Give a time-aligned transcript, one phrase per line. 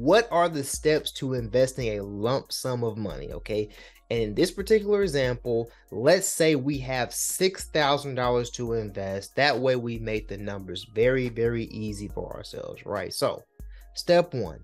[0.00, 3.32] what are the steps to investing a lump sum of money?
[3.32, 3.68] Okay.
[4.08, 9.36] And in this particular example, let's say we have $6,000 to invest.
[9.36, 13.12] That way, we make the numbers very, very easy for ourselves, right?
[13.12, 13.42] So,
[13.92, 14.60] step one,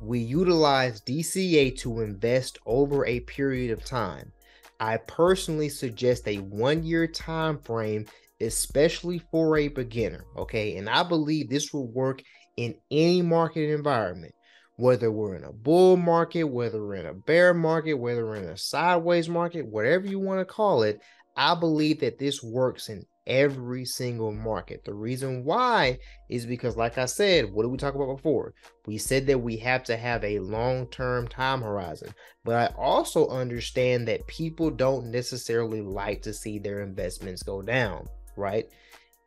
[0.00, 4.32] we utilize DCA to invest over a period of time.
[4.80, 8.06] I personally suggest a one year time frame,
[8.40, 10.24] especially for a beginner.
[10.36, 10.76] Okay.
[10.76, 12.20] And I believe this will work
[12.56, 14.34] in any market environment
[14.82, 18.48] whether we're in a bull market, whether we're in a bear market, whether we're in
[18.48, 21.00] a sideways market, whatever you want to call it,
[21.36, 24.84] I believe that this works in every single market.
[24.84, 28.54] The reason why is because, like I said, what did we talk about before?
[28.84, 33.28] We said that we have to have a long term time horizon, but I also
[33.28, 38.64] understand that people don't necessarily like to see their investments go down, right?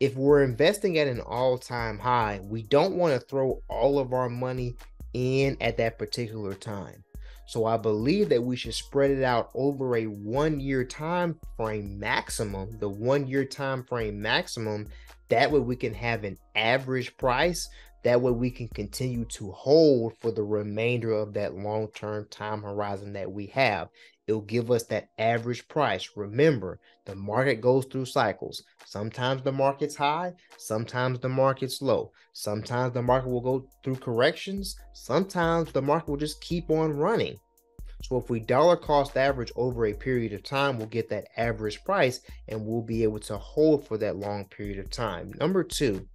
[0.01, 4.11] If we're investing at an all time high, we don't want to throw all of
[4.11, 4.75] our money
[5.15, 7.03] in at that particular time.
[7.47, 11.97] So I believe that we should spread it out over a one year time frame
[11.97, 14.87] maximum, the one year time frame maximum.
[15.29, 17.67] That way we can have an average price.
[18.03, 22.61] That way we can continue to hold for the remainder of that long term time
[22.61, 23.89] horizon that we have
[24.27, 26.09] it'll give us that average price.
[26.15, 28.63] Remember, the market goes through cycles.
[28.85, 32.11] Sometimes the market's high, sometimes the market's low.
[32.33, 37.39] Sometimes the market will go through corrections, sometimes the market will just keep on running.
[38.03, 41.83] So if we dollar cost average over a period of time, we'll get that average
[41.83, 45.33] price and we'll be able to hold for that long period of time.
[45.39, 46.07] Number two,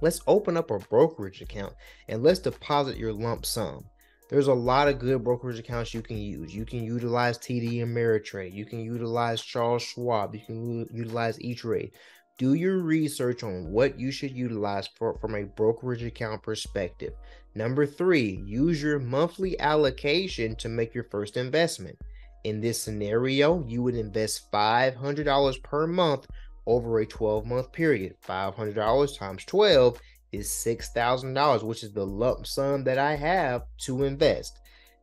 [0.00, 1.74] let's open up a brokerage account
[2.08, 3.84] and let's deposit your lump sum
[4.30, 6.54] there's a lot of good brokerage accounts you can use.
[6.54, 8.54] You can utilize TD Ameritrade.
[8.54, 10.36] You can utilize Charles Schwab.
[10.36, 11.90] You can utilize E-Trade.
[12.38, 17.12] Do your research on what you should utilize for, from a brokerage account perspective.
[17.56, 21.98] Number three, use your monthly allocation to make your first investment.
[22.44, 26.28] In this scenario, you would invest $500 per month
[26.66, 28.14] over a 12 month period.
[28.24, 30.00] $500 times 12
[30.32, 34.58] is $6,000, which is the lump sum that I have to invest.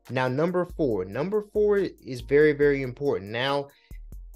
[0.10, 3.32] Now, number four, number four is very, very important.
[3.32, 3.68] Now,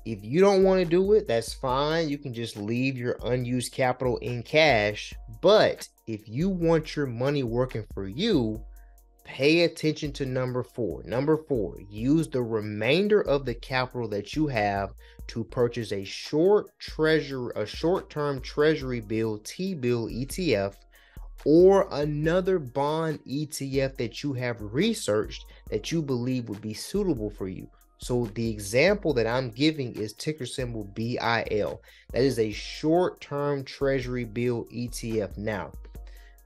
[0.06, 2.10] if you don't want to do it, that's fine.
[2.10, 5.14] You can just leave your unused capital in cash.
[5.42, 8.62] But if you want your money working for you,
[9.32, 11.02] pay attention to number four.
[11.06, 14.94] Number four, use the remainder of the capital that you have
[15.28, 20.74] to purchase a short treasure, a short-term treasury bill, T-bill ETF,
[21.46, 27.48] or another bond ETF that you have researched that you believe would be suitable for
[27.48, 27.70] you.
[28.00, 31.82] So the example that I'm giving is ticker symbol BIL.
[32.12, 35.38] That is a short-term treasury bill ETF.
[35.38, 35.72] Now,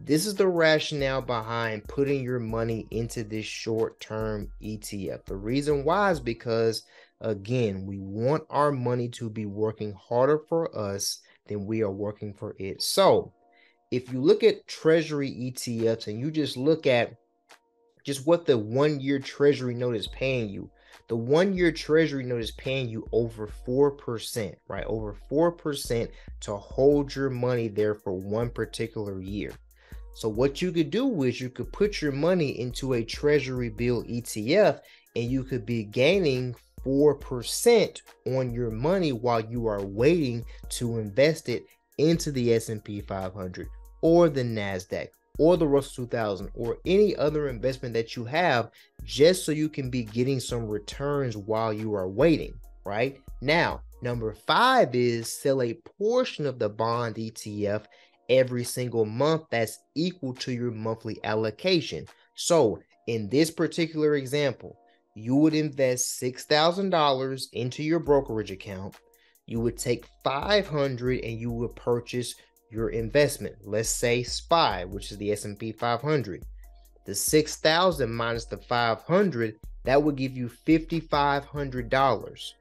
[0.06, 5.26] this is the rationale behind putting your money into this short-term ETF.
[5.26, 6.84] The reason why is because
[7.22, 12.34] Again, we want our money to be working harder for us than we are working
[12.34, 12.82] for it.
[12.82, 13.32] So,
[13.90, 17.16] if you look at treasury ETFs and you just look at
[18.04, 20.70] just what the one year treasury note is paying you,
[21.08, 24.86] the one year treasury note is paying you over 4%, right?
[24.86, 26.10] Over 4%
[26.42, 29.54] to hold your money there for one particular year.
[30.16, 34.02] So, what you could do is you could put your money into a treasury bill
[34.06, 34.80] ETF
[35.14, 36.56] and you could be gaining
[36.86, 41.66] 4% on your money while you are waiting to invest it
[41.98, 43.68] into the S&P 500
[44.02, 48.72] or the Nasdaq or the Russell 2000 or any other investment that you have
[49.04, 52.54] just so you can be getting some returns while you are waiting,
[52.86, 53.20] right?
[53.42, 57.86] Now, number 5 is sell a portion of the bond ETF
[58.30, 62.08] every single month that's equal to your monthly allocation.
[62.36, 64.78] So, in this particular example,
[65.16, 68.96] you would invest $6,000 into your brokerage account.
[69.46, 72.36] You would take 500 and you would purchase
[72.72, 73.56] your investment.
[73.64, 76.44] Let's say SPY, which is the S&P 500.
[77.06, 82.54] The 6,000 minus the 500, that would give you $5,500.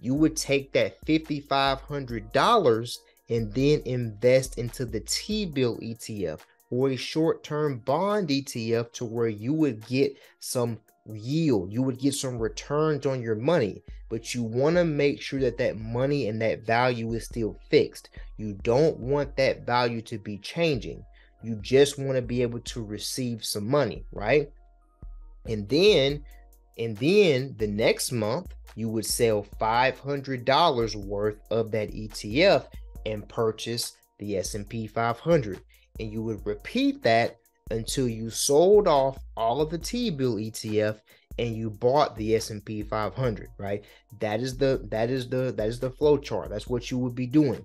[0.00, 2.98] You would take that $5,500
[3.28, 6.40] and then invest into the T-bill ETF
[6.70, 12.14] or a short-term bond ETF to where you would get some yield you would get
[12.14, 13.82] some returns on your money
[14.14, 18.10] but you want to make sure that that money and that value is still fixed.
[18.36, 21.04] You don't want that value to be changing.
[21.42, 24.52] You just want to be able to receive some money right?
[25.46, 26.24] And then
[26.78, 32.66] and then the next month you would sell $500 worth of that ETF
[33.06, 35.60] and purchase the S&P 500
[36.00, 37.36] and you would repeat that
[37.70, 41.00] until you sold off all of the T-bill ETF
[41.38, 43.84] and you bought the S&P 500, right?
[44.20, 46.50] That is the that is the that is the flow chart.
[46.50, 47.64] That's what you would be doing.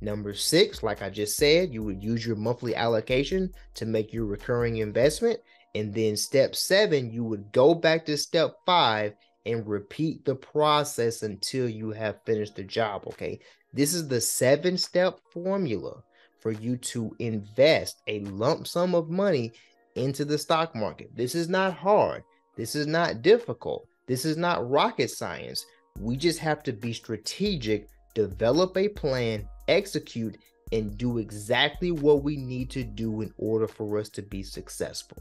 [0.00, 4.26] Number 6, like I just said, you would use your monthly allocation to make your
[4.26, 5.40] recurring investment
[5.76, 9.14] and then step 7, you would go back to step 5
[9.46, 13.38] and repeat the process until you have finished the job, okay?
[13.72, 16.02] This is the 7-step formula
[16.40, 19.52] for you to invest a lump sum of money
[19.94, 21.10] into the stock market.
[21.14, 22.22] This is not hard.
[22.56, 23.86] This is not difficult.
[24.06, 25.64] This is not rocket science.
[25.98, 30.38] We just have to be strategic, develop a plan, execute,
[30.72, 35.14] and do exactly what we need to do in order for us to be successful.